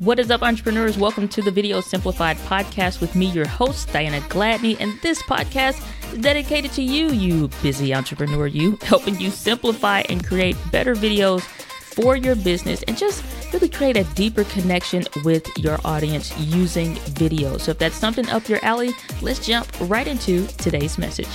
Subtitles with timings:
[0.00, 0.96] What is up, entrepreneurs?
[0.96, 4.76] Welcome to the Video Simplified podcast with me, your host, Diana Gladney.
[4.78, 5.82] And this podcast
[6.12, 11.42] is dedicated to you, you busy entrepreneur, you, helping you simplify and create better videos
[11.42, 17.58] for your business and just really create a deeper connection with your audience using video.
[17.58, 21.26] So, if that's something up your alley, let's jump right into today's message.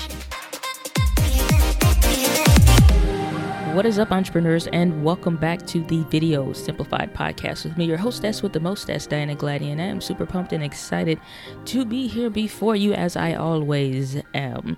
[3.73, 7.97] What is up, entrepreneurs, and welcome back to the Video Simplified podcast with me, your
[7.97, 11.20] hostess with the mostess, Diana Gladney, and I am super pumped and excited
[11.65, 14.77] to be here before you, as I always am.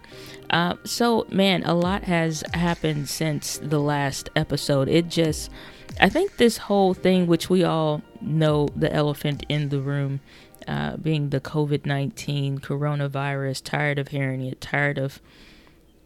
[0.50, 4.88] Uh, so, man, a lot has happened since the last episode.
[4.88, 5.52] It just,
[6.00, 10.22] I think this whole thing, which we all know, the elephant in the room,
[10.70, 15.22] uh, being the COVID 19 coronavirus, tired of hearing it, tired of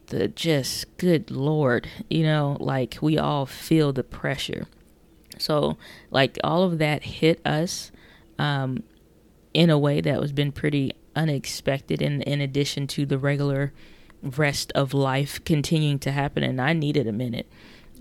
[0.10, 4.68] the just good lord you know like we all feel the pressure.
[5.38, 5.78] So
[6.12, 7.92] like all of that hit us
[8.38, 8.84] um
[9.54, 13.74] in a way that was been pretty unexpected in in addition to the regular
[14.22, 17.48] rest of life continuing to happen and i needed a minute.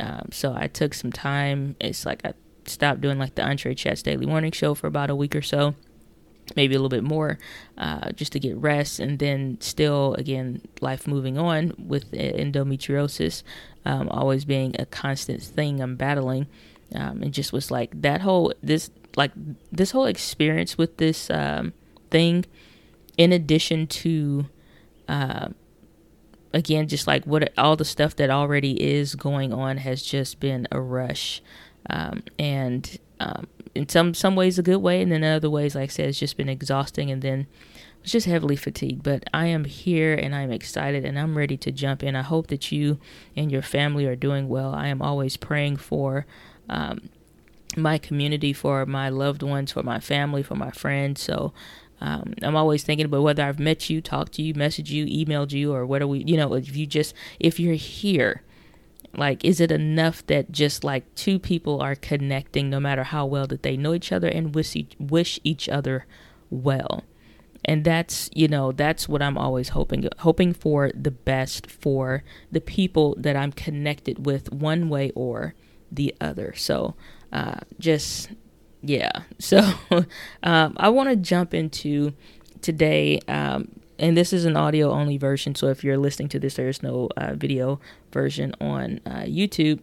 [0.00, 1.76] Um, so i took some time.
[1.80, 2.32] It's like i
[2.66, 5.74] stopped doing like the Entre Chats daily morning show for about a week or so
[6.56, 7.38] maybe a little bit more
[7.76, 9.00] uh, just to get rest.
[9.00, 13.42] And then still again life moving on with endometriosis
[13.84, 16.46] um, always being a constant thing i'm battling.
[16.94, 19.32] Um, and just was like that whole this like
[19.70, 21.74] this whole experience with this um,
[22.10, 22.46] thing
[23.18, 24.46] in addition to
[25.08, 25.48] uh,
[26.54, 30.66] again just like what all the stuff that already is going on has just been
[30.72, 31.42] a rush.
[31.90, 35.90] Um, and um, in some some ways a good way, and then other ways, like
[35.90, 37.46] I said, it's just been exhausting, and then
[38.02, 39.02] it's just heavily fatigued.
[39.02, 42.16] But I am here, and I'm excited, and I'm ready to jump in.
[42.16, 42.98] I hope that you
[43.36, 44.74] and your family are doing well.
[44.74, 46.26] I am always praying for.
[46.68, 47.10] Um,
[47.76, 51.20] my community, for my loved ones, for my family, for my friends.
[51.20, 51.52] So
[52.00, 55.52] um, I'm always thinking about whether I've met you, talked to you, messaged you, emailed
[55.52, 58.42] you, or whether we, you know, if you just, if you're here,
[59.16, 63.46] like, is it enough that just like two people are connecting no matter how well
[63.46, 66.06] that they know each other and wish each, wish each other
[66.50, 67.04] well?
[67.64, 72.60] And that's, you know, that's what I'm always hoping hoping for the best for the
[72.60, 75.54] people that I'm connected with one way or
[75.90, 76.54] the other.
[76.56, 76.94] So,
[77.32, 78.30] uh, just
[78.82, 79.10] yeah.
[79.38, 79.74] So,
[80.42, 82.14] um, I want to jump into
[82.60, 85.54] today um, and this is an audio only version.
[85.54, 87.80] So if you're listening to this, there's no uh, video
[88.12, 89.80] version on uh, YouTube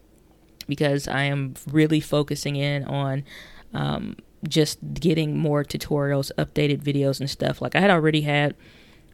[0.68, 3.24] because I am really focusing in on
[3.74, 4.18] um,
[4.48, 7.62] just getting more tutorials, updated videos, and stuff.
[7.62, 8.56] Like I had already had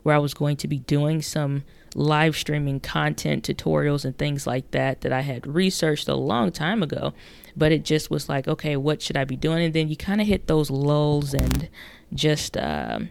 [0.04, 1.64] where I was going to be doing some
[1.94, 6.82] live streaming content tutorials and things like that that I had researched a long time
[6.82, 7.14] ago.
[7.56, 9.64] But it just was like, okay, what should I be doing?
[9.64, 11.70] And then you kind of hit those lulls and
[12.14, 12.56] just.
[12.56, 13.10] Um,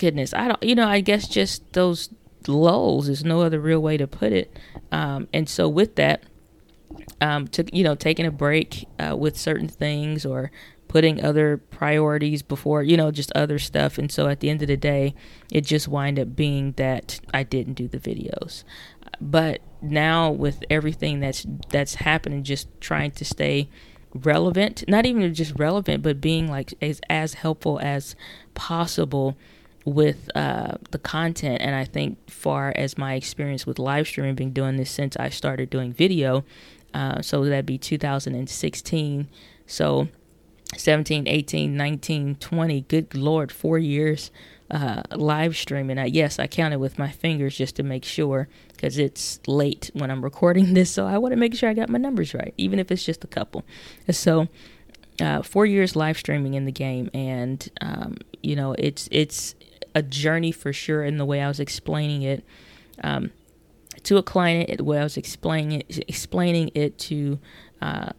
[0.00, 2.08] goodness, I don't, you know, I guess just those
[2.48, 4.58] lulls is no other real way to put it.
[4.90, 6.24] Um, and so with that,
[7.20, 10.50] um, to, you know, taking a break uh, with certain things or
[10.88, 13.98] putting other priorities before, you know, just other stuff.
[13.98, 15.14] And so at the end of the day,
[15.52, 18.64] it just wind up being that I didn't do the videos.
[19.20, 23.68] But now with everything that's that's happening, just trying to stay
[24.14, 28.16] relevant, not even just relevant, but being like as as helpful as
[28.54, 29.36] possible
[29.84, 31.60] with uh, the content.
[31.60, 35.28] And I think, far as my experience with live streaming, been doing this since I
[35.28, 36.44] started doing video,
[36.92, 39.28] uh, so that'd be 2016.
[39.66, 40.08] So
[40.76, 44.30] 17, 18, 19, 20, good Lord, four years
[44.70, 45.98] uh, live streaming.
[45.98, 50.10] I, yes, I counted with my fingers just to make sure because it's late when
[50.10, 50.90] I'm recording this.
[50.90, 53.24] So I want to make sure I got my numbers right, even if it's just
[53.24, 53.64] a couple.
[54.10, 54.48] So,
[55.20, 59.54] uh, four years live streaming in the game, and um, you know, it's it's
[59.94, 62.44] a journey for sure in the way I was explaining it
[63.02, 63.30] um,
[64.04, 67.38] to a client, the way I was explaining it, explaining it to
[67.80, 68.10] uh,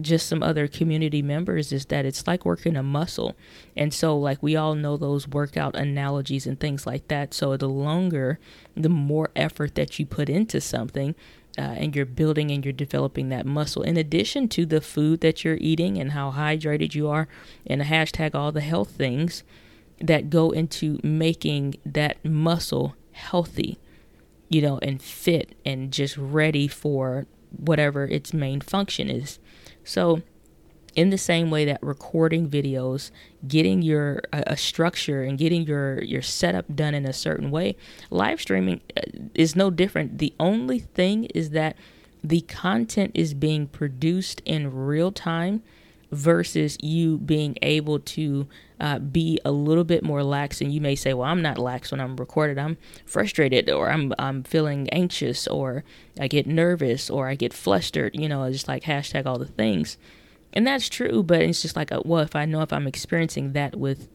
[0.00, 3.36] just some other community members is that it's like working a muscle.
[3.76, 7.34] And so, like, we all know those workout analogies and things like that.
[7.34, 8.38] So, the longer,
[8.74, 11.14] the more effort that you put into something,
[11.56, 15.44] uh, and you're building and you're developing that muscle in addition to the food that
[15.44, 17.26] you're eating and how hydrated you are
[17.66, 19.42] and hashtag all the health things
[20.00, 23.78] that go into making that muscle healthy,
[24.48, 29.38] you know, and fit and just ready for whatever its main function is.
[29.84, 30.22] So,
[30.94, 33.12] in the same way that recording videos,
[33.46, 37.76] getting your a, structure and getting your your setup done in a certain way,
[38.10, 39.02] live streaming uh,
[39.34, 40.18] is no different.
[40.18, 41.76] The only thing is that
[42.24, 45.62] the content is being produced in real time
[46.10, 48.46] versus you being able to
[48.80, 50.60] uh, be a little bit more lax.
[50.60, 52.58] And you may say, well, I'm not lax when I'm recorded.
[52.58, 55.84] I'm frustrated or I'm, I'm feeling anxious or
[56.18, 59.98] I get nervous or I get flustered, you know, just like hashtag all the things.
[60.52, 63.52] And that's true, but it's just like, a, well, if I know if I'm experiencing
[63.52, 64.08] that with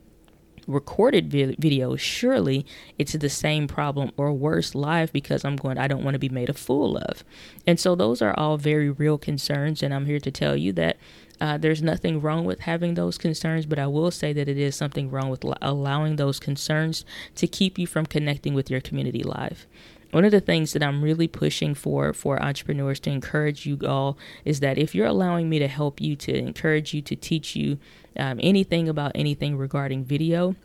[0.68, 2.66] recorded vi- video, surely
[2.98, 6.30] it's the same problem or worse live because I'm going, I don't want to be
[6.30, 7.24] made a fool of.
[7.68, 9.84] And so those are all very real concerns.
[9.84, 10.98] And I'm here to tell you that
[11.44, 14.78] uh, there's nothing wrong with having those concerns, but I will say that it is
[14.78, 17.04] something wrong with allowing those concerns
[17.36, 19.68] to keep you from connecting with your community live.
[20.12, 24.18] One of the things that I'm really pushing for for entrepreneurs to encourage you all
[24.45, 27.78] is that if you're allowing me to help you, to encourage you, to teach you
[28.18, 30.56] um, anything about anything regarding video,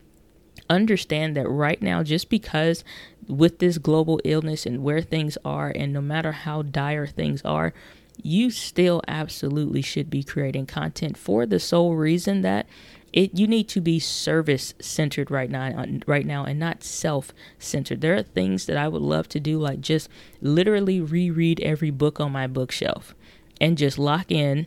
[0.70, 2.84] understand that right now, just because
[3.26, 7.74] with this global illness and where things are, and no matter how dire things are,
[8.22, 12.66] you still absolutely should be creating content for the sole reason that
[13.12, 17.32] it you need to be service centered right now uh, right now and not self
[17.58, 20.08] centered there are things that i would love to do like just
[20.40, 23.14] literally reread every book on my bookshelf
[23.60, 24.66] and just lock in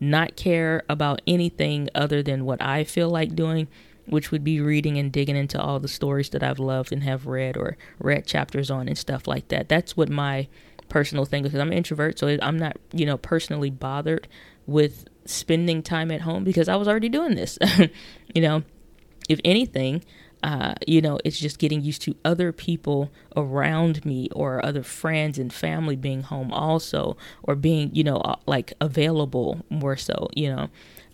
[0.00, 3.68] not care about anything other than what i feel like doing
[4.06, 7.26] which would be reading and digging into all the stories that i've loved and have
[7.26, 9.68] read or read chapters on and stuff like that.
[9.68, 10.48] That's what my
[10.88, 14.28] personal thing because i'm an introvert so i'm not you know personally bothered
[14.66, 17.58] with spending time at home because I was already doing this.
[18.34, 18.62] you know,
[19.28, 20.04] if anything,
[20.42, 25.38] uh, you know, it's just getting used to other people around me or other friends
[25.38, 30.68] and family being home also, or being, you know, like available more so, you know.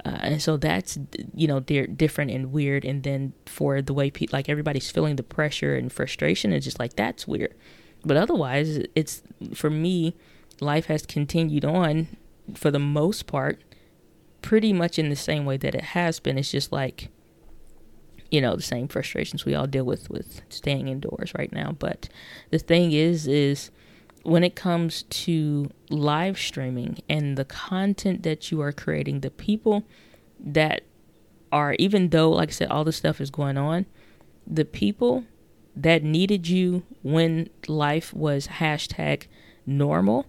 [0.04, 0.98] Uh, and so that's,
[1.34, 2.84] you know, they're different and weird.
[2.84, 6.80] And then for the way people, like everybody's feeling the pressure and frustration, it's just
[6.80, 7.54] like, that's weird.
[8.04, 9.22] But otherwise, it's
[9.54, 10.16] for me,
[10.60, 12.08] life has continued on
[12.54, 13.62] for the most part
[14.42, 16.38] pretty much in the same way that it has been.
[16.38, 17.08] It's just like,
[18.30, 21.72] you know, the same frustrations we all deal with with staying indoors right now.
[21.78, 22.08] But
[22.50, 23.70] the thing is, is
[24.22, 29.84] when it comes to live streaming and the content that you are creating, the people
[30.38, 30.82] that
[31.52, 33.86] are, even though, like I said, all this stuff is going on,
[34.46, 35.24] the people
[35.76, 39.26] that needed you when life was hashtag
[39.66, 40.26] normal,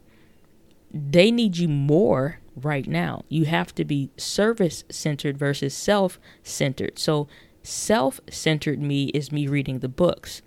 [0.93, 3.23] they need you more right now.
[3.29, 6.99] You have to be service centered versus self centered.
[6.99, 7.27] So,
[7.63, 10.41] self centered me is me reading the books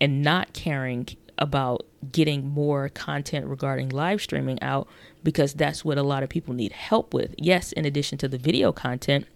[0.00, 4.88] and not caring about getting more content regarding live streaming out
[5.22, 7.34] because that's what a lot of people need help with.
[7.38, 9.26] Yes, in addition to the video content,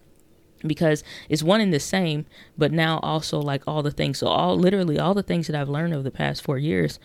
[0.67, 2.27] because it's one and the same,
[2.57, 4.19] but now also like all the things.
[4.19, 6.99] So, all literally all the things that I've learned over the past four years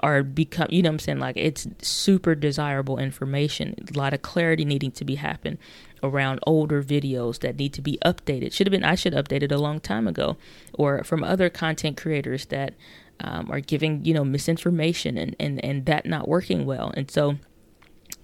[0.00, 1.18] are become you know I'm saying?
[1.18, 3.74] Like it's super desirable information.
[3.94, 5.58] A lot of clarity needing to be happen
[6.02, 8.52] around older videos that need to be updated.
[8.52, 10.36] Should have been I should update it a long time ago.
[10.74, 12.74] Or from other content creators that
[13.20, 16.92] um, are giving you know misinformation and, and and that not working well.
[16.96, 17.36] And so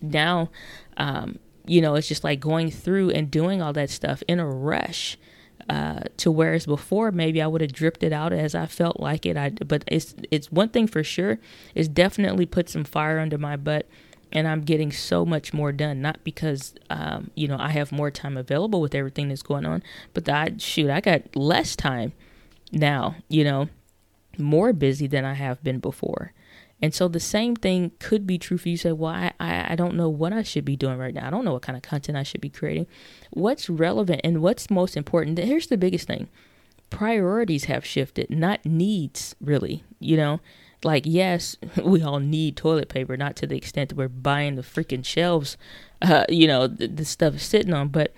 [0.01, 0.51] now
[0.97, 4.47] um, you know it's just like going through and doing all that stuff in a
[4.47, 5.17] rush
[5.69, 9.27] uh, to whereas before maybe I would have dripped it out as I felt like
[9.27, 9.37] it.
[9.37, 11.39] I but it's it's one thing for sure.
[11.75, 13.87] It's definitely put some fire under my butt,
[14.33, 16.01] and I'm getting so much more done.
[16.01, 19.83] Not because um, you know I have more time available with everything that's going on,
[20.15, 22.13] but I shoot I got less time
[22.73, 23.17] now.
[23.29, 23.69] You know,
[24.39, 26.33] more busy than I have been before.
[26.83, 28.77] And so the same thing could be true for you.
[28.77, 31.29] Say, well, I, I, I don't know what I should be doing right now.
[31.29, 32.89] I don't know what kind of content I should be creating.
[33.31, 35.39] What's relevant and what's most important?
[35.39, 36.29] Here's the biggest thing
[36.91, 39.85] priorities have shifted, not needs, really.
[40.01, 40.41] You know,
[40.85, 44.63] like, yes, we all need toilet paper, not to the extent that we're buying the
[44.63, 45.57] freaking shelves,
[46.03, 48.13] uh, you know, the, the stuff is sitting on, but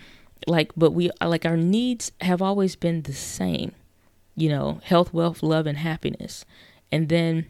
[0.47, 3.73] like, but we, like, our needs have always been the same,
[4.37, 6.45] you know, health, wealth, love, and happiness.
[6.91, 7.47] And then,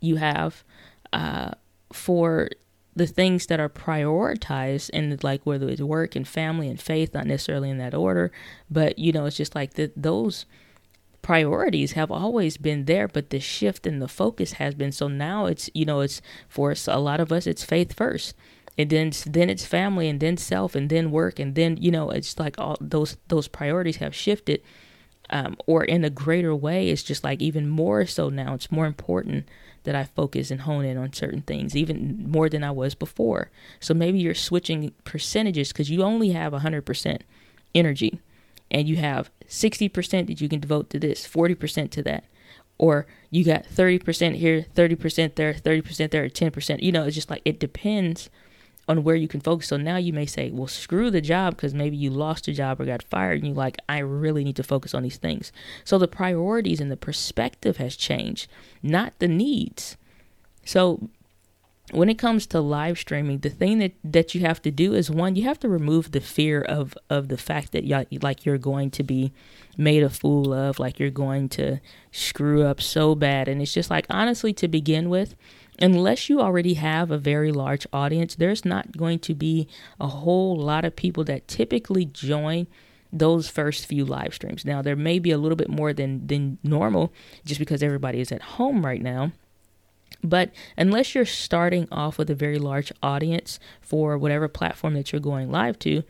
[0.00, 0.64] you have
[1.12, 1.52] uh,
[1.92, 2.48] for
[2.94, 7.26] the things that are prioritized and like whether it's work and family and faith not
[7.26, 8.32] necessarily in that order
[8.70, 10.46] but you know it's just like that those
[11.22, 15.46] priorities have always been there but the shift in the focus has been so now
[15.46, 18.34] it's you know it's for us, a lot of us it's faith first
[18.76, 22.10] and then then it's family and then self and then work and then you know
[22.10, 24.62] it's like all those those priorities have shifted
[25.30, 28.86] um, or in a greater way it's just like even more so now it's more
[28.86, 29.46] important
[29.88, 33.50] that I focus and hone in on certain things, even more than I was before.
[33.80, 37.20] So maybe you're switching percentages because you only have 100%
[37.74, 38.20] energy
[38.70, 42.24] and you have 60% that you can devote to this, 40% to that.
[42.76, 46.82] Or you got 30% here, 30% there, 30% there, 10%.
[46.82, 48.28] You know, it's just like it depends
[48.88, 49.68] on where you can focus.
[49.68, 52.80] So now you may say, well, screw the job because maybe you lost a job
[52.80, 55.52] or got fired, and you're like, I really need to focus on these things.
[55.84, 58.48] So the priorities and the perspective has changed,
[58.82, 59.96] not the needs.
[60.64, 61.08] So
[61.90, 65.10] when it comes to live streaming, the thing that, that you have to do is
[65.10, 68.58] one, you have to remove the fear of of the fact that you like you're
[68.58, 69.32] going to be
[69.76, 71.78] made a fool of, like you're going to
[72.12, 73.48] screw up so bad.
[73.48, 75.34] And it's just like honestly, to begin with,
[75.80, 79.68] unless you already have a very large audience, there's not going to be
[80.00, 82.66] a whole lot of people that typically join
[83.12, 84.64] those first few live streams.
[84.64, 87.12] Now there may be a little bit more than than normal
[87.44, 89.32] just because everybody is at home right now
[90.22, 95.20] but unless you're starting off with a very large audience for whatever platform that you're
[95.20, 96.02] going live to,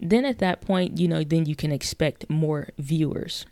[0.00, 3.44] then at that point, you know, then you can expect more viewers.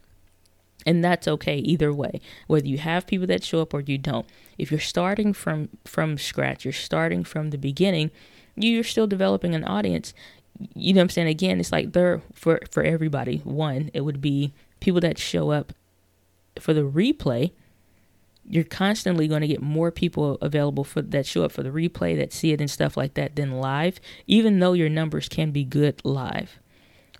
[0.86, 4.26] And that's okay either way, whether you have people that show up or you don't.
[4.56, 8.10] If you're starting from from scratch, you're starting from the beginning,
[8.56, 10.14] you're still developing an audience.
[10.74, 11.28] You know what I'm saying?
[11.28, 13.38] Again, it's like there for for everybody.
[13.38, 15.72] One, it would be people that show up
[16.58, 17.52] for the replay
[18.50, 22.16] you're constantly going to get more people available for that show up for the replay
[22.16, 25.64] that see it and stuff like that than live even though your numbers can be
[25.64, 26.58] good live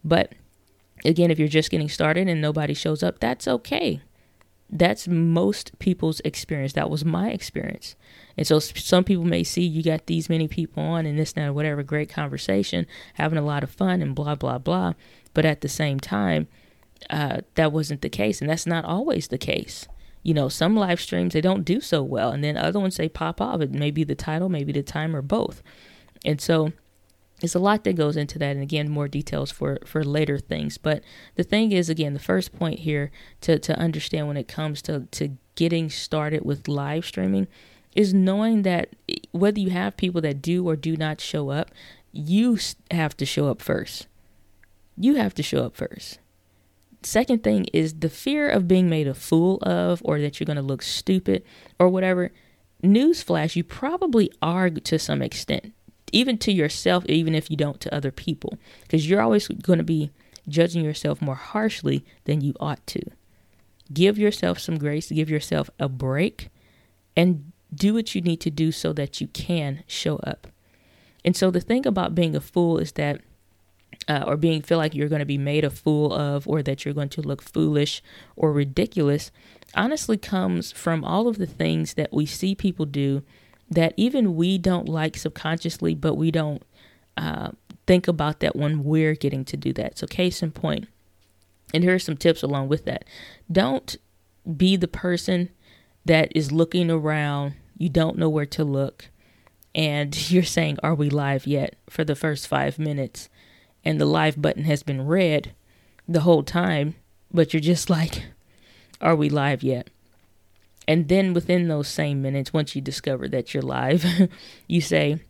[0.03, 0.33] but
[1.05, 4.01] again if you're just getting started and nobody shows up that's okay.
[4.71, 6.75] That's most people's experience.
[6.75, 7.97] That was my experience.
[8.37, 11.55] And so some people may see you got these many people on and this and
[11.55, 14.95] whatever great conversation having a lot of fun and blah blah blah.
[15.33, 16.49] But at the same time
[17.11, 18.41] uh, that wasn't the case.
[18.41, 19.87] And that's not always the case.
[20.23, 23.09] You know, some live streams they don't do so well, and then other ones they
[23.09, 23.61] pop off.
[23.61, 25.63] It may be the title, maybe the time, or both.
[26.25, 26.73] And so
[27.41, 30.79] it's a lot that goes into that, and again, more details for for later things.
[30.79, 31.03] But
[31.37, 33.11] the thing is, again, the first point here
[33.43, 37.49] to to understand when it comes to to getting started with live streaming
[37.95, 41.71] is knowing that eh, whether you have people that do or do not show up,
[42.13, 42.59] you
[42.91, 44.07] have to show up first.
[44.97, 46.19] You have to show up first
[47.03, 50.57] second thing is the fear of being made a fool of or that you're going
[50.57, 51.45] to look stupid
[51.79, 52.31] or whatever.
[52.83, 55.73] Newsflash, you probably are to some extent,
[56.13, 59.85] even to yourself, even if you don't to other people, because you're always going to
[59.85, 60.11] be
[60.49, 63.03] judging yourself more harshly than you ought to.
[63.93, 66.49] Give yourself some grace, give yourself a break,
[67.17, 70.47] and do what you need to do so that you can show up.
[71.25, 73.21] And so the thing about being a fool is that
[74.07, 76.85] uh, or being feel like you're going to be made a fool of or that
[76.85, 78.03] you're going to look foolish
[78.37, 79.31] or ridiculous
[79.75, 83.23] honestly comes from all of the things that we see people do
[83.71, 86.63] that even we don't like subconsciously but we don't
[87.17, 87.51] uh,
[87.87, 89.99] think about that when we're getting to do that.
[89.99, 90.89] So case in point
[91.75, 93.05] and here are some tips along with that.
[93.51, 93.97] Don't
[94.57, 95.51] be the person
[96.05, 97.55] that is looking around.
[97.77, 99.11] You don't know where to look.
[99.75, 101.77] And you're saying are we live yet?
[101.89, 103.29] For the first five minutes
[103.85, 105.55] and the live button has been red
[106.07, 106.95] the whole time,
[107.33, 108.25] but you're just like,
[109.01, 109.91] are we live yet?
[110.89, 114.05] And then within those same minutes, once you discover that you're live,
[114.67, 115.21] you say,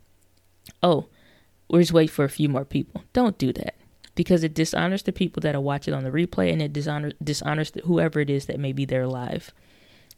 [0.85, 1.09] oh,
[1.69, 3.03] we'll just wait for a few more people.
[3.13, 3.75] Don't do that
[4.15, 7.73] because it dishonors the people that are watching on the replay and it dishonors, dishonors
[7.85, 9.53] whoever it is that may be there live.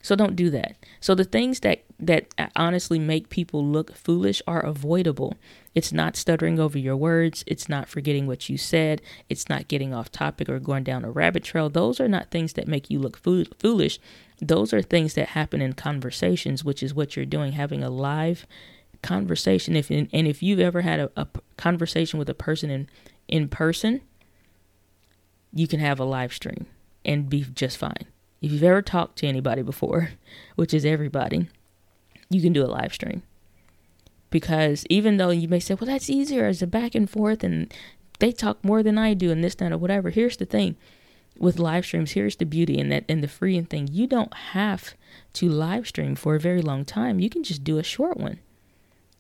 [0.03, 0.77] So don't do that.
[1.01, 5.35] So the things that that uh, honestly make people look foolish are avoidable.
[5.75, 9.93] It's not stuttering over your words, it's not forgetting what you said, it's not getting
[9.93, 11.69] off topic or going down a rabbit trail.
[11.69, 14.01] Those are not things that make you look fo- foolish.
[14.41, 18.47] Those are things that happen in conversations, which is what you're doing having a live
[19.03, 22.89] conversation if and if you've ever had a, a conversation with a person in
[23.29, 24.01] in person,
[25.53, 26.67] you can have a live stream
[27.05, 28.07] and be just fine.
[28.41, 30.11] If you've ever talked to anybody before,
[30.57, 31.49] which is everybody,
[32.29, 33.23] you can do a live stream.
[34.31, 37.73] Because even though you may say, well, that's easier as a back and forth and
[38.21, 40.11] they talk more than I do and this, that, or whatever.
[40.11, 40.77] Here's the thing
[41.41, 43.89] with live streams, here's the beauty in that and the freeing thing.
[43.91, 44.95] You don't have
[45.35, 47.19] to live stream for a very long time.
[47.19, 48.39] You can just do a short one.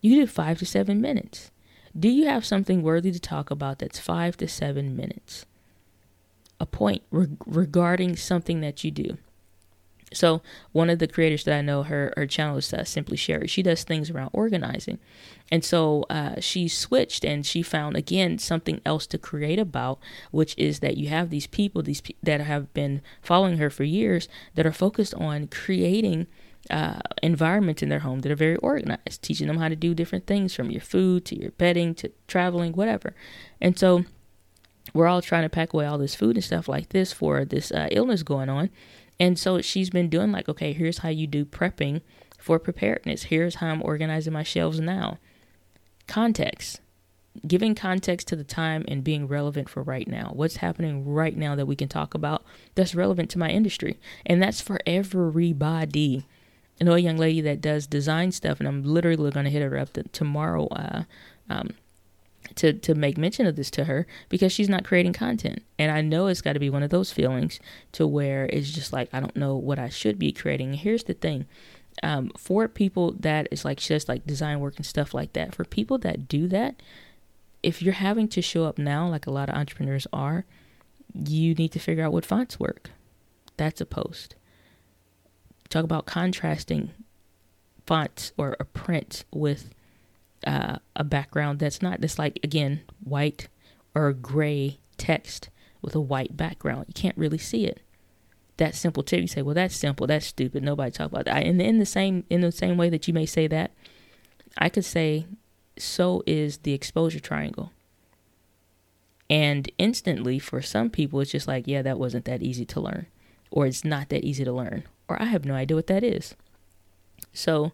[0.00, 1.50] You do five to seven minutes.
[1.98, 5.44] Do you have something worthy to talk about that's five to seven minutes?
[6.60, 9.16] a point re- regarding something that you do.
[10.12, 13.46] So one of the creators that I know, her her channel is uh, Simply Sherry.
[13.46, 14.98] She does things around organizing,
[15.52, 19.98] and so uh, she switched and she found again something else to create about,
[20.30, 23.84] which is that you have these people, these pe- that have been following her for
[23.84, 26.26] years, that are focused on creating
[26.68, 30.26] uh, environments in their home that are very organized, teaching them how to do different
[30.26, 33.14] things from your food to your bedding to traveling, whatever.
[33.60, 34.04] And so
[34.92, 37.70] we're all trying to pack away all this food and stuff like this for this
[37.72, 38.70] uh, illness going on.
[39.20, 42.00] And so she's been doing like, okay, here's how you do prepping
[42.38, 43.24] for preparedness.
[43.24, 45.18] Here's how I'm organizing my shelves now.
[46.08, 46.80] context
[47.46, 50.32] giving context to the time and being relevant for right now.
[50.34, 53.98] What's happening right now that we can talk about that's relevant to my industry.
[54.26, 56.26] And that's for everybody.
[56.80, 59.62] I know a young lady that does design stuff, and I'm literally going to hit
[59.62, 61.04] her up tomorrow uh,
[61.48, 61.70] um,
[62.56, 65.62] to, to make mention of this to her because she's not creating content.
[65.78, 67.60] And I know it's got to be one of those feelings
[67.92, 70.74] to where it's just like, I don't know what I should be creating.
[70.74, 71.46] Here's the thing
[72.02, 75.64] um, for people that is like just like design work and stuff like that, for
[75.64, 76.82] people that do that,
[77.62, 80.44] if you're having to show up now, like a lot of entrepreneurs are,
[81.12, 82.90] you need to figure out what fonts work.
[83.56, 84.34] That's a post.
[85.68, 86.90] Talk about contrasting
[87.86, 89.70] fonts or a print with
[90.46, 93.48] uh, a background that's not just like again white
[93.94, 95.50] or gray text
[95.82, 96.86] with a white background.
[96.88, 97.80] You can't really see it.
[98.58, 99.20] That simple tip.
[99.20, 100.06] You say, well, that's simple.
[100.06, 100.62] That's stupid.
[100.62, 101.44] Nobody talk about that.
[101.44, 103.72] And in the same in the same way that you may say that,
[104.58, 105.26] I could say
[105.78, 107.72] so is the exposure triangle.
[109.28, 113.06] And instantly, for some people, it's just like, yeah, that wasn't that easy to learn,
[113.50, 116.34] or it's not that easy to learn, or I have no idea what that is.
[117.32, 117.70] So,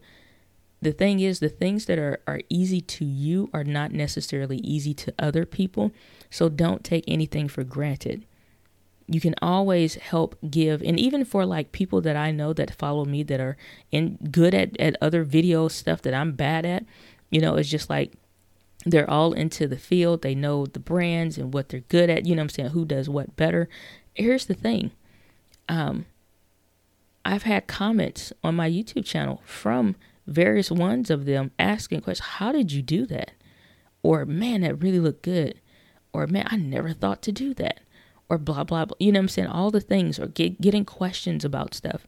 [0.86, 4.94] the thing is, the things that are, are easy to you are not necessarily easy
[4.94, 5.90] to other people.
[6.30, 8.24] So, don't take anything for granted.
[9.08, 13.04] You can always help give, and even for like people that I know that follow
[13.04, 13.56] me that are
[13.90, 16.84] in good at, at other video stuff that I'm bad at,
[17.30, 18.12] you know, it's just like
[18.84, 20.22] they're all into the field.
[20.22, 22.26] They know the brands and what they're good at.
[22.26, 22.70] You know I'm saying?
[22.70, 23.68] Who does what better.
[24.14, 24.92] Here's the thing.
[25.68, 26.06] Um,
[27.24, 32.28] I've had comments on my YouTube channel from various ones of them asking questions.
[32.28, 33.32] How did you do that?
[34.02, 35.60] Or man, that really looked good.
[36.12, 37.80] Or man, I never thought to do that.
[38.28, 38.96] Or blah blah blah.
[38.98, 39.48] You know what I'm saying?
[39.48, 42.06] All the things or get, getting questions about stuff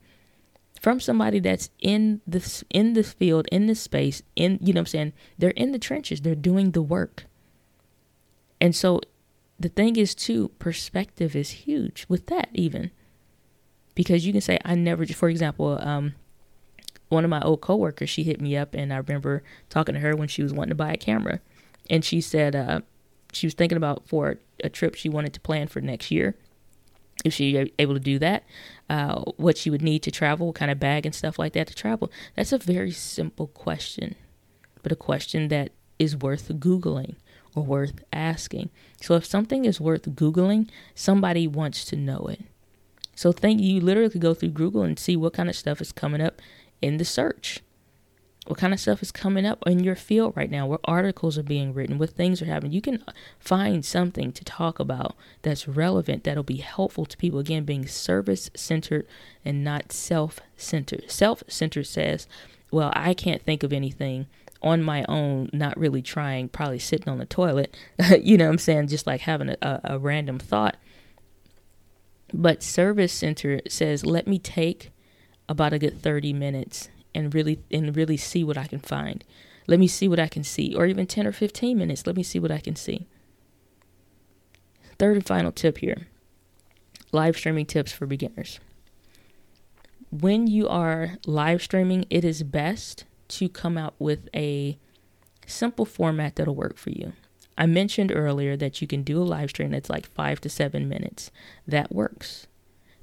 [0.81, 4.83] from somebody that's in this in this field in this space in you know what
[4.83, 7.27] i'm saying they're in the trenches they're doing the work
[8.61, 9.01] and so
[9.59, 12.91] the thing is too perspective is huge with that even
[13.95, 16.15] because you can say i never for example um
[17.09, 20.15] one of my old coworkers she hit me up and i remember talking to her
[20.17, 21.41] when she was wanting to buy a camera
[21.89, 22.81] and she said uh
[23.33, 26.35] she was thinking about for a trip she wanted to plan for next year
[27.25, 28.45] if she able to do that,
[28.89, 31.67] uh, what she would need to travel, what kind of bag and stuff like that
[31.69, 32.11] to travel.
[32.37, 34.15] That's a very simple question,
[34.83, 37.17] but a question that is worth Googling
[37.55, 38.71] or worth asking.
[39.01, 42.41] So if something is worth Googling, somebody wants to know it.
[43.17, 45.91] So think you literally could go through Google and see what kind of stuff is
[45.91, 46.41] coming up
[46.81, 47.61] in the search
[48.49, 51.43] what kind of stuff is coming up in your field right now, what articles are
[51.43, 52.73] being written, what things are happening.
[52.73, 53.05] You can
[53.39, 57.41] find something to talk about that's relevant, that'll be helpful to people.
[57.41, 59.07] Again, being service centered
[59.45, 61.11] and not self centered.
[61.11, 62.27] Self centered says,
[62.71, 64.27] well, I can't think of anything
[64.63, 67.77] on my own, not really trying, probably sitting on the toilet,
[68.23, 68.89] you know what I'm saying?
[68.89, 70.77] Just like having a, a, random thought.
[72.33, 74.91] But service center says, let me take
[75.49, 79.25] about a good 30 minutes and really and really see what I can find.
[79.67, 82.07] Let me see what I can see or even 10 or 15 minutes.
[82.07, 83.07] Let me see what I can see.
[84.99, 86.09] Third and final tip here.
[87.13, 88.59] Live streaming tips for beginners.
[90.11, 94.79] When you are live streaming, it is best to come out with a
[95.47, 97.13] simple format that'll work for you.
[97.57, 100.89] I mentioned earlier that you can do a live stream that's like five to seven
[100.89, 101.31] minutes.
[101.67, 102.48] That works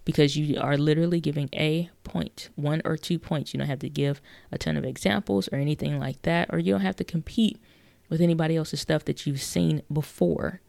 [0.05, 3.53] because you are literally giving a point, one or two points.
[3.53, 6.73] You don't have to give a ton of examples or anything like that, or you
[6.73, 7.59] don't have to compete
[8.07, 10.61] with anybody else's stuff that you've seen before.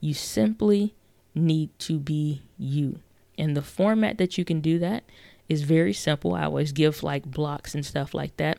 [0.00, 0.94] You simply
[1.34, 3.00] need to be you.
[3.38, 5.04] And the format that you can do that
[5.48, 6.34] is very simple.
[6.34, 8.58] I always give like blocks and stuff like that.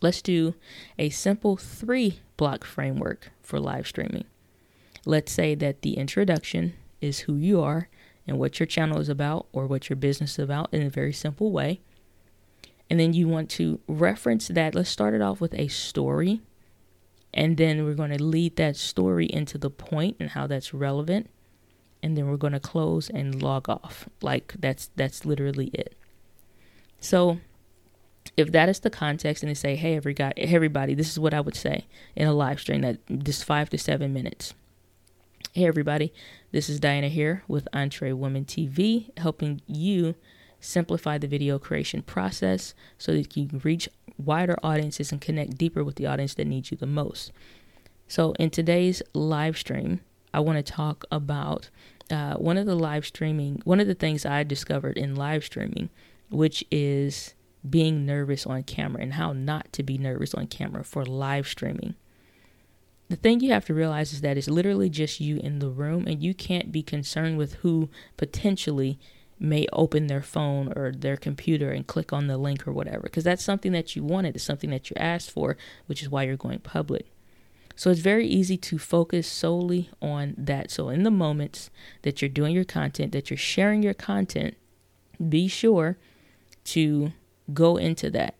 [0.00, 0.54] Let's do
[0.98, 4.24] a simple three block framework for live streaming.
[5.04, 7.88] Let's say that the introduction is who you are
[8.26, 11.12] and what your channel is about or what your business is about in a very
[11.12, 11.80] simple way.
[12.88, 14.74] And then you want to reference that.
[14.74, 16.40] Let's start it off with a story.
[17.34, 21.28] And then we're going to lead that story into the point and how that's relevant.
[22.02, 24.08] And then we're going to close and log off.
[24.22, 25.96] Like that's that's literally it.
[27.00, 27.38] So
[28.36, 31.34] if that is the context and they say, hey, every guy, everybody, this is what
[31.34, 34.54] I would say in a live stream that just five to seven minutes.
[35.56, 36.12] Hey, everybody,
[36.52, 40.14] this is Diana here with Entre Women TV, helping you
[40.60, 45.82] simplify the video creation process so that you can reach wider audiences and connect deeper
[45.82, 47.32] with the audience that needs you the most.
[48.06, 50.00] So, in today's live stream,
[50.34, 51.70] I want to talk about
[52.10, 55.88] uh, one of the live streaming, one of the things I discovered in live streaming,
[56.28, 57.34] which is
[57.68, 61.94] being nervous on camera and how not to be nervous on camera for live streaming.
[63.08, 66.06] The thing you have to realize is that it's literally just you in the room,
[66.06, 68.98] and you can't be concerned with who potentially
[69.38, 73.24] may open their phone or their computer and click on the link or whatever, because
[73.24, 76.36] that's something that you wanted, it's something that you asked for, which is why you're
[76.36, 77.06] going public.
[77.76, 80.70] So it's very easy to focus solely on that.
[80.70, 81.68] So in the moments
[82.02, 84.56] that you're doing your content, that you're sharing your content,
[85.28, 85.98] be sure
[86.64, 87.12] to
[87.52, 88.34] go into that.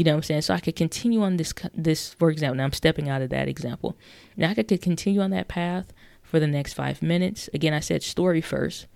[0.00, 0.40] You know what I'm saying?
[0.40, 2.56] So I could continue on this this for example.
[2.56, 3.98] Now I'm stepping out of that example.
[4.34, 7.50] Now I could continue on that path for the next five minutes.
[7.52, 8.86] Again, I said story first.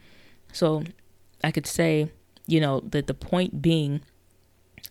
[0.51, 0.83] So
[1.43, 2.11] I could say,
[2.47, 4.01] you know, that the point being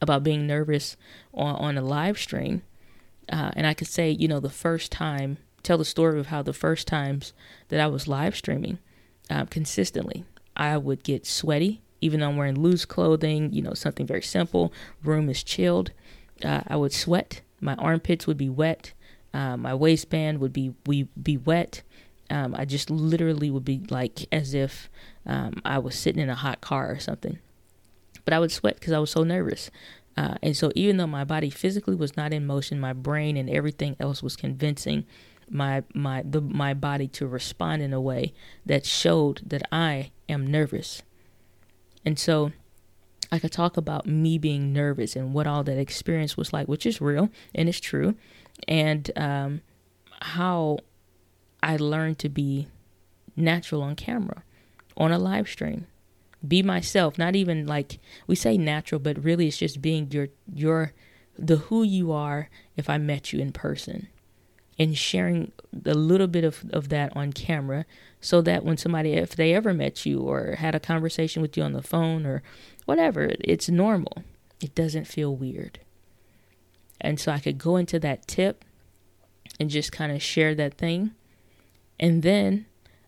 [0.04, 0.97] about being nervous
[1.34, 2.62] on, on a live stream
[3.32, 6.43] uh, and I could say, you know, the first time, tell the story of how
[6.43, 7.34] the first times
[7.69, 8.78] that I was live streaming
[9.32, 14.06] uh, consistently, I would get sweaty, even though I'm wearing loose clothing, you know, something
[14.06, 14.71] very simple.
[15.04, 15.91] Room is chilled.
[16.43, 17.41] Uh, I would sweat.
[17.60, 18.93] My armpits would be wet.
[19.34, 21.82] Uh, my waistband would be we be wet.
[22.29, 24.89] Um, I just literally would be like as if
[25.25, 27.39] um, I was sitting in a hot car or something.
[28.25, 29.69] But I would sweat because I was so nervous.
[30.15, 33.49] Uh, and so, even though my body physically was not in motion, my brain and
[33.49, 35.06] everything else was convincing
[35.49, 38.34] my my the, my body to respond in a way
[38.65, 41.01] that showed that I am nervous.
[42.06, 42.51] And so,
[43.34, 46.86] I could talk about me being nervous and what all that experience was like, which
[46.86, 48.15] is real and it's true,
[48.67, 49.62] and um,
[50.22, 50.78] how
[51.62, 52.67] I learned to be
[53.36, 54.43] natural on camera,
[54.96, 55.88] on a live stream
[56.46, 60.91] be myself not even like we say natural but really it's just being your your
[61.38, 64.08] the who you are if i met you in person.
[64.80, 65.52] And sharing
[65.86, 67.86] a little bit of, of that on camera
[68.19, 71.62] so that when somebody if they ever met you or had a conversation with you
[71.62, 72.41] on the phone or
[72.86, 74.24] whatever it's normal.
[74.62, 75.80] It doesn't feel weird.
[77.02, 78.63] And so i could go into that tip
[79.60, 81.12] and just kind of share that thing.
[82.00, 82.65] And then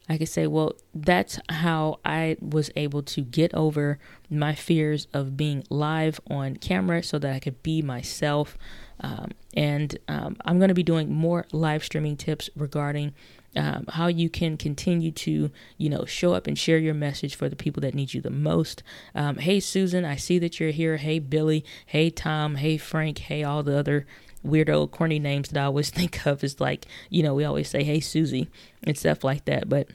[0.07, 3.97] I could say, well, that's how I was able to get over
[4.29, 8.57] my fears of being live on camera so that I could be myself.
[8.99, 13.13] Um, and um, I'm going to be doing more live streaming tips regarding
[13.55, 17.49] um, how you can continue to, you know, show up and share your message for
[17.49, 18.83] the people that need you the most.
[19.13, 20.97] Um, hey, Susan, I see that you're here.
[20.97, 21.63] Hey, Billy.
[21.85, 22.55] Hey, Tom.
[22.55, 23.19] Hey, Frank.
[23.19, 24.05] Hey, all the other
[24.45, 27.83] weirdo, corny names that I always think of is like, you know, we always say,
[27.83, 28.49] hey, Susie,
[28.83, 29.69] and stuff like that.
[29.69, 29.89] But,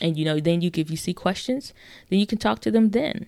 [0.00, 1.72] and, you know, then you, if you see questions,
[2.08, 3.26] then you can talk to them then.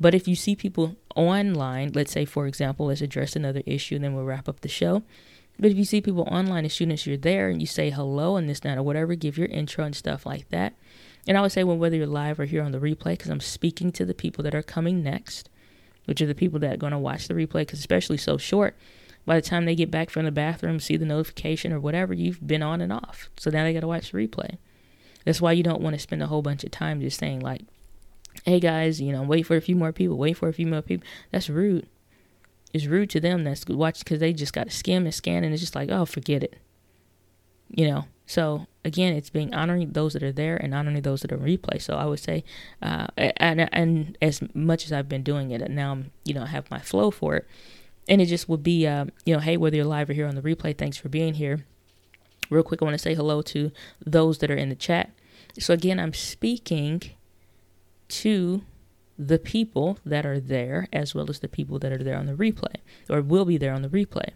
[0.00, 4.04] But if you see people online, let's say, for example, let's address another issue and
[4.04, 5.02] then we'll wrap up the show.
[5.58, 8.36] But if you see people online as soon as you're there and you say hello
[8.36, 10.74] and this, that, or whatever, give your intro and stuff like that.
[11.26, 13.40] And I would say, well, whether you're live or here on the replay, because I'm
[13.40, 15.50] speaking to the people that are coming next,
[16.04, 18.76] which are the people that are going to watch the replay, because especially so short,
[19.26, 22.46] by the time they get back from the bathroom, see the notification or whatever, you've
[22.46, 23.28] been on and off.
[23.36, 24.56] So now they got to watch the replay.
[25.24, 27.62] That's why you don't want to spend a whole bunch of time just saying, like,
[28.44, 30.80] hey guys, you know, wait for a few more people, wait for a few more
[30.80, 31.06] people.
[31.30, 31.86] That's rude.
[32.72, 35.52] It's rude to them that's watch because they just got to skim and scan and
[35.52, 36.56] it's just like, oh, forget it.
[37.70, 41.32] You know, so again, it's being honoring those that are there and honoring those that
[41.32, 41.80] are replay.
[41.80, 42.44] So I would say,
[42.82, 46.42] uh, and and as much as I've been doing it, and now I'm you know
[46.42, 47.46] I have my flow for it
[48.08, 50.34] and it just would be, uh, you know, hey, whether you're live or here on
[50.34, 51.64] the replay, thanks for being here.
[52.50, 53.70] Real quick, I want to say hello to
[54.04, 55.10] those that are in the chat.
[55.58, 57.02] So, again, I'm speaking
[58.08, 58.62] to
[59.18, 62.34] the people that are there as well as the people that are there on the
[62.34, 62.76] replay
[63.10, 64.30] or will be there on the replay.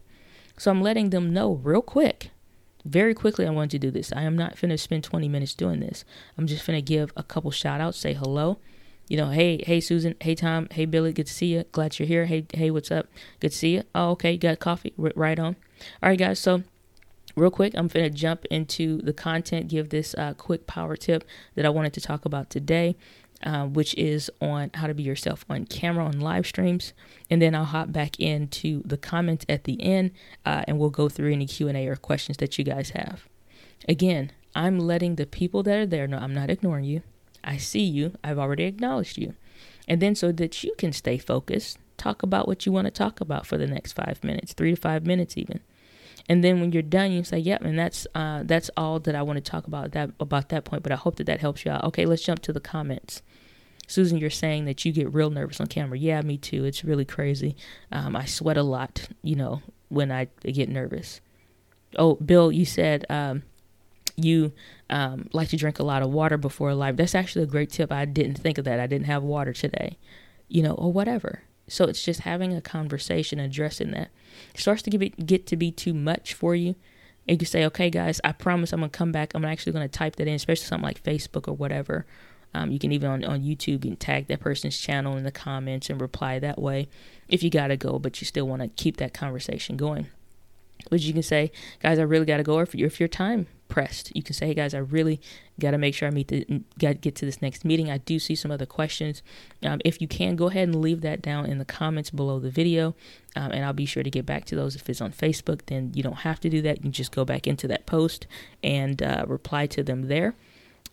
[0.58, 2.30] So, I'm letting them know real quick.
[2.84, 4.12] Very quickly, I want to do this.
[4.12, 6.04] I am not finna spend 20 minutes doing this.
[6.36, 8.58] I'm just finna give a couple shout outs, say hello,
[9.08, 11.64] you know, hey, hey, Susan, hey, Tom, hey, Billy, good to see you.
[11.72, 12.26] Glad you're here.
[12.26, 13.08] Hey, hey, what's up?
[13.40, 13.82] Good to see you.
[13.94, 14.94] Oh, okay, you got coffee?
[14.98, 15.56] R- right on.
[16.02, 16.38] All right, guys.
[16.38, 16.62] So,
[17.36, 21.24] real quick, I'm going to jump into the content, give this uh, quick power tip
[21.56, 22.96] that I wanted to talk about today.
[23.44, 26.92] Uh, which is on how to be yourself on camera on live streams
[27.28, 30.12] and then i'll hop back into the comments at the end
[30.46, 33.28] uh, and we'll go through any q&a or questions that you guys have
[33.88, 37.02] again i'm letting the people that are there know i'm not ignoring you
[37.44, 38.14] I see you.
[38.22, 39.34] I've already acknowledged you.
[39.88, 43.20] And then so that you can stay focused, talk about what you want to talk
[43.20, 45.60] about for the next five minutes, three to five minutes even.
[46.28, 49.22] And then when you're done, you say, "Yep," and that's uh, that's all that I
[49.22, 50.82] want to talk about that about that point.
[50.82, 51.84] But I hope that that helps you out.
[51.84, 53.22] Okay, let's jump to the comments.
[53.86, 55.98] Susan, you're saying that you get real nervous on camera.
[55.98, 56.64] Yeah, me too.
[56.64, 57.56] It's really crazy.
[57.90, 61.20] Um, I sweat a lot, you know, when I get nervous.
[61.96, 63.42] Oh, Bill, you said um,
[64.16, 64.52] you
[64.88, 67.70] um, like to drink a lot of water before a live, that's actually a great
[67.70, 67.92] tip.
[67.92, 68.80] I didn't think of that.
[68.80, 69.98] I didn't have water today,
[70.48, 71.42] you know, or whatever.
[71.72, 74.10] So it's just having a conversation, addressing that.
[74.54, 76.74] It starts to get, get to be too much for you.
[77.26, 79.32] And you say, okay, guys, I promise I'm to come back.
[79.34, 82.04] I'm actually to type that in, especially something like Facebook or whatever.
[82.52, 85.88] Um, you can even on, on YouTube and tag that person's channel in the comments
[85.88, 86.88] and reply that way
[87.28, 90.08] if you got to go, but you still want to keep that conversation going.
[90.90, 92.56] But you can say, guys, I really got to go.
[92.56, 95.18] Or if, if your time pressed, you can say, hey, guys, I really
[95.58, 96.44] got to make sure I meet the,
[96.76, 97.90] get to this next meeting.
[97.90, 99.22] I do see some other questions.
[99.62, 102.50] Um, if you can, go ahead and leave that down in the comments below the
[102.50, 102.94] video.
[103.34, 104.76] Um, and I'll be sure to get back to those.
[104.76, 106.84] If it's on Facebook, then you don't have to do that.
[106.84, 108.26] You just go back into that post
[108.62, 110.34] and uh, reply to them there.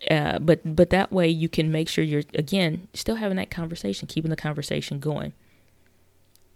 [0.10, 4.08] Uh, but but that way you can make sure you're again still having that conversation,
[4.08, 5.34] keeping the conversation going.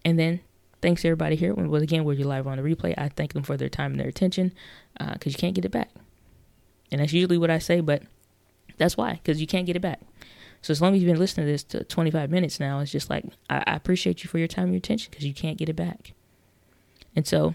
[0.06, 0.40] And then
[0.82, 1.54] thanks everybody here.
[1.54, 2.94] Well, again, we're live on the replay.
[2.98, 4.54] I thank them for their time and their attention
[4.98, 5.90] because uh, you can't get it back.
[6.94, 8.04] And that's usually what I say, but
[8.78, 10.00] that's why, because you can't get it back.
[10.62, 13.10] So as long as you've been listening to this to 25 minutes now, it's just
[13.10, 15.68] like, I, I appreciate you for your time and your attention because you can't get
[15.68, 16.14] it back.
[17.16, 17.54] And so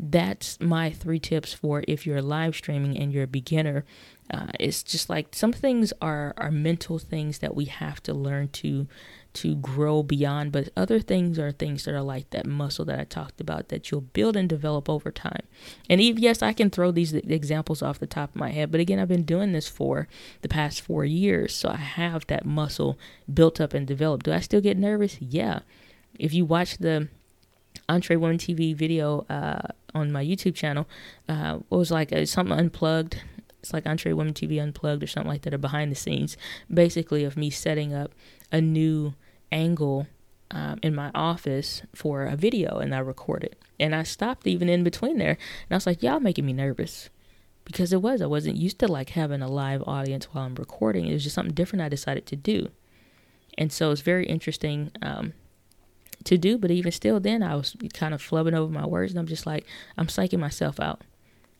[0.00, 3.84] that's my three tips for if you're live streaming and you're a beginner.
[4.30, 8.48] Uh, it's just like some things are, are mental things that we have to learn
[8.48, 8.86] to
[9.34, 13.04] to grow beyond, but other things are things that are like that muscle that I
[13.04, 15.42] talked about that you'll build and develop over time.
[15.88, 18.80] And even, yes, I can throw these examples off the top of my head, but
[18.80, 20.08] again, I've been doing this for
[20.42, 22.98] the past four years, so I have that muscle
[23.32, 24.24] built up and developed.
[24.24, 25.20] Do I still get nervous?
[25.20, 25.60] Yeah.
[26.18, 27.08] If you watch the
[27.88, 30.86] EntreWomen TV video uh, on my YouTube channel,
[31.28, 33.20] uh, what was like uh, something unplugged.
[33.60, 36.36] It's like EntreWomen TV Unplugged or something like that, or behind the scenes,
[36.72, 38.12] basically of me setting up
[38.52, 39.14] a new
[39.52, 40.06] angle
[40.50, 43.56] um, in my office for a video and I recorded.
[43.78, 45.32] And I stopped even in between there.
[45.32, 47.10] And I was like, y'all making me nervous.
[47.64, 48.22] Because it was.
[48.22, 51.06] I wasn't used to like having a live audience while I'm recording.
[51.06, 52.70] It was just something different I decided to do.
[53.58, 55.34] And so it's very interesting um,
[56.24, 56.56] to do.
[56.56, 59.12] But even still, then I was kind of flubbing over my words.
[59.12, 59.66] And I'm just like,
[59.98, 61.02] I'm psyching myself out.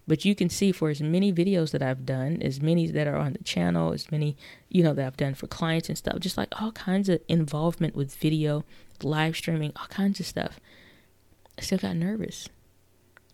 [0.08, 3.16] But you can see for as many videos that I've done, as many that are
[3.16, 4.38] on the channel, as many,
[4.70, 7.94] you know, that I've done for clients and stuff, just like all kinds of involvement
[7.94, 8.64] with video,
[9.02, 10.58] live streaming, all kinds of stuff.
[11.58, 12.48] I still got nervous.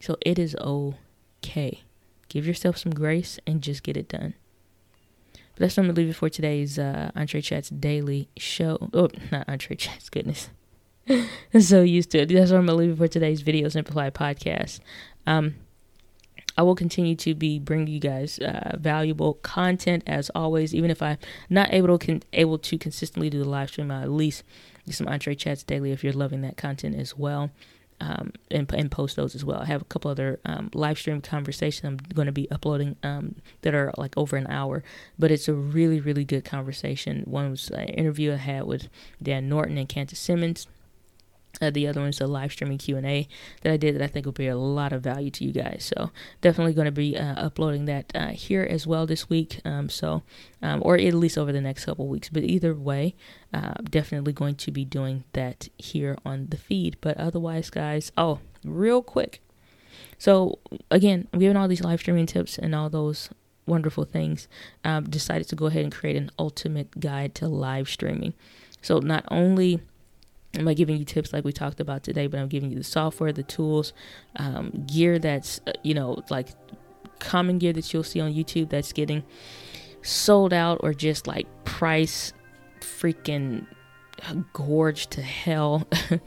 [0.01, 1.83] So it is okay.
[2.29, 4.35] Give yourself some grace and just get it done.
[5.33, 8.91] But that's what I'm gonna leave it for today's uh, Entre Chats daily show.
[8.93, 10.51] Oh, not Entre Chats, goodness.
[11.09, 12.31] I'm so used to it.
[12.31, 14.81] That's what I'm gonna leave it for today's Video Simplified podcast.
[15.25, 15.55] Um,
[16.57, 20.75] I will continue to be bringing you guys uh, valuable content as always.
[20.75, 21.19] Even if I'm
[21.51, 24.45] not able to con- able to consistently do the live stream, I'll at least
[24.87, 27.51] do some Entre Chats daily if you're loving that content as well.
[28.01, 29.61] Um, and, and post those as well.
[29.61, 33.37] I have a couple other um, live stream conversations I'm going to be uploading um,
[33.63, 34.83] that are like over an hour,
[35.17, 37.23] but it's a really, really good conversation.
[37.25, 38.89] One was an interview I had with
[39.23, 40.67] Dan Norton and Candace Simmons.
[41.61, 43.29] Uh, the other one's a live streaming Q&A
[43.63, 45.91] that I did that I think will be a lot of value to you guys.
[45.95, 49.61] So definitely going to be uh, uploading that uh, here as well this week.
[49.65, 50.23] Um, so,
[50.63, 52.29] um, or at least over the next couple weeks.
[52.29, 53.15] But either way,
[53.53, 56.97] uh, definitely going to be doing that here on the feed.
[57.01, 59.41] But otherwise, guys, oh, real quick.
[60.19, 60.59] So
[60.91, 63.31] again, I'm giving all these live streaming tips and all those
[63.67, 64.49] wonderful things.
[64.85, 68.35] Um, decided to go ahead and create an ultimate guide to live streaming.
[68.83, 69.81] So not only
[70.57, 72.85] I'm not giving you tips like we talked about today, but I'm giving you the
[72.85, 73.93] software, the tools,
[74.37, 76.49] um, gear that's, uh, you know, like
[77.19, 79.23] common gear that you'll see on YouTube that's getting
[80.03, 82.33] sold out or just like price
[82.81, 83.67] freaking
[84.53, 85.87] gorged to hell.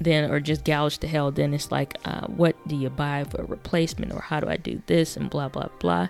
[0.00, 1.30] then, or just gouged to hell.
[1.30, 4.56] Then it's like, uh, what do you buy for a replacement, or how do I
[4.56, 6.08] do this, and blah, blah, blah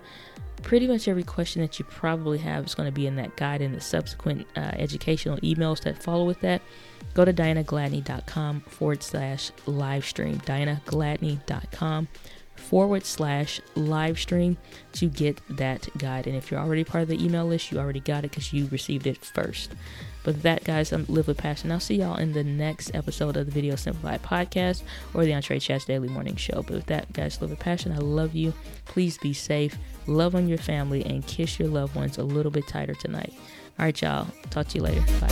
[0.63, 3.61] pretty much every question that you probably have is going to be in that guide
[3.61, 6.63] and the subsequent uh, educational emails that follow with that
[7.15, 10.39] go to dianagladney.com forward slash live stream.
[10.41, 12.09] dianagladney.com
[12.57, 14.57] forward slash live stream
[14.93, 16.27] to get that guide.
[16.27, 18.69] And if you're already part of the email list, you already got it because you
[18.71, 19.73] received it first.
[20.29, 21.73] But that, guys, I'm Live with Passion.
[21.73, 24.83] I'll see y'all in the next episode of the Video Simplified podcast
[25.15, 26.57] or the Entre Chats Daily Morning Show.
[26.57, 27.93] But with that, guys, live with passion.
[27.93, 28.53] I love you.
[28.85, 29.79] Please be safe.
[30.07, 33.33] Love on your family and kiss your loved ones a little bit tighter tonight.
[33.79, 34.27] All right, y'all.
[34.51, 35.01] Talk to you later.
[35.19, 35.29] Bye.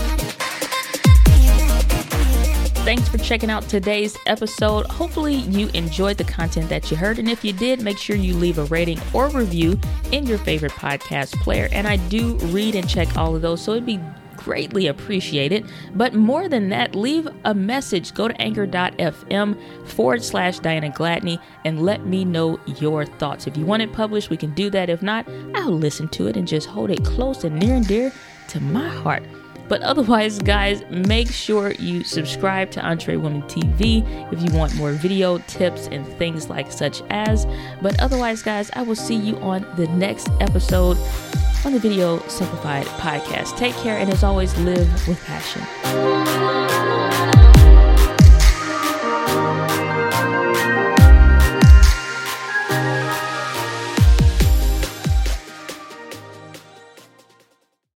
[2.87, 4.87] Thanks for checking out today's episode.
[4.87, 7.18] Hopefully, you enjoyed the content that you heard.
[7.18, 9.78] And if you did, make sure you leave a rating or review
[10.12, 11.68] in your favorite podcast player.
[11.70, 14.00] And I do read and check all of those, so it'd be
[14.46, 15.64] greatly appreciate it.
[15.96, 18.14] But more than that, leave a message.
[18.14, 23.48] Go to anchor.fm forward slash Diana Gladney and let me know your thoughts.
[23.48, 24.88] If you want it published, we can do that.
[24.88, 28.12] If not, I'll listen to it and just hold it close and near and dear
[28.50, 29.24] to my heart.
[29.68, 34.92] But otherwise, guys, make sure you subscribe to Entree Woman TV if you want more
[34.92, 37.48] video tips and things like such as.
[37.82, 40.96] But otherwise, guys, I will see you on the next episode
[41.66, 43.57] on the Video Simplified podcast.
[43.57, 46.86] Take care, and as always, live with passion.